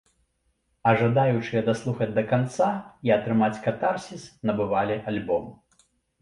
[0.91, 2.69] А жадаючыя даслухаць да канца
[3.11, 5.45] і атрымаць катарсіс набывалі альбом.